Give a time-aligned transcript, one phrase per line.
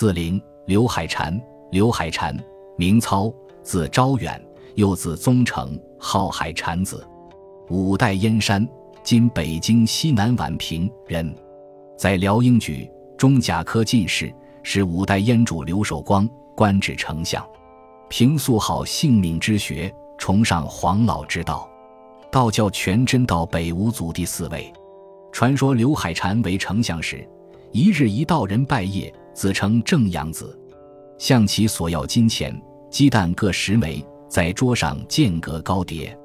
[0.00, 1.38] 四陵，刘海蟾。
[1.72, 2.34] 刘海蟾，
[2.78, 3.30] 名操，
[3.62, 4.42] 字昭远，
[4.74, 7.06] 又字宗成，号海蟾子。
[7.68, 8.66] 五代燕山
[9.04, 11.36] （今北京西南宛平）人，
[11.98, 14.32] 在辽英举中甲科进士，
[14.62, 16.26] 是五代燕主刘守光，
[16.56, 17.46] 官至丞相。
[18.08, 21.68] 平素好性命之学，崇尚黄老之道。
[22.32, 24.72] 道教全真道北五祖第四位。
[25.30, 27.28] 传说刘海蟾为丞相时，
[27.70, 30.58] 一日一道人拜谒，子称正阳子，
[31.18, 32.54] 向其索要金钱、
[32.90, 36.16] 鸡蛋各十枚，在桌上间隔高叠。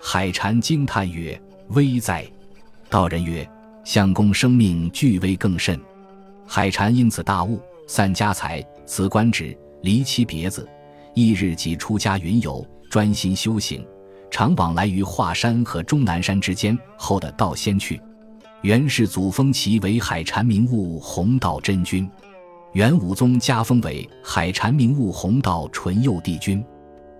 [0.00, 1.40] 海蟾惊叹曰
[1.70, 2.24] ：“危哉！”
[2.90, 3.48] 道人曰
[3.84, 5.80] ：“相公生命俱危更甚。”
[6.46, 10.68] 海蟾因此大悟，散家财，辞官职，离妻别子。
[11.14, 13.86] 翌日即出家云游，专心修行，
[14.30, 16.78] 常往来于华山和终南山之间。
[16.96, 18.00] 后的道仙去，
[18.62, 22.10] 元世祖封其为海禅名悟弘道真君，
[22.74, 26.64] 元武宗加封为海禅明悟弘道纯佑帝君。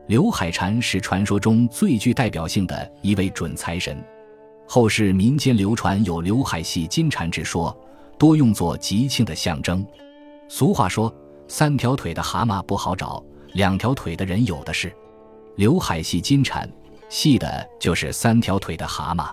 [0.09, 3.97] 刘海禅是传说中最具代表性的一位准财神，
[4.67, 7.75] 后世民间流传有刘海系金蝉之说，
[8.19, 9.87] 多用作吉庆的象征。
[10.49, 11.13] 俗话说
[11.47, 14.93] ：“三条腿的蛤蟆不好找。”两条腿的人有的是，
[15.55, 16.69] 刘海系金蝉，
[17.09, 19.31] 系的就是三条腿的蛤蟆。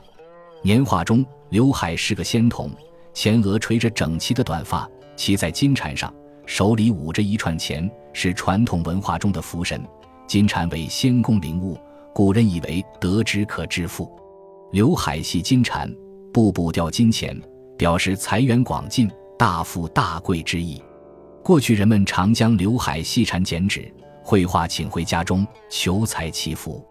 [0.62, 2.70] 年画中，刘海是个仙童，
[3.12, 6.14] 前额垂着整齐的短发，骑在金蝉上，
[6.52, 9.82] 手里捂着一串钱，是传统文化中的福神。
[10.28, 11.80] 金蝉为仙宫灵物，
[12.14, 14.12] 古人以为得之可致富。
[14.74, 15.90] 刘海戏金蝉，
[16.34, 17.34] 步步掉金钱，
[17.78, 20.84] 表示财源广进、大富大贵之意。
[21.42, 23.90] 过去人们常将刘海细蝉剪纸。
[24.22, 26.86] 绘画请回家中求财祈福。